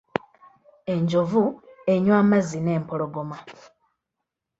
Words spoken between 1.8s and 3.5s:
enywa amazzi n'empologoma.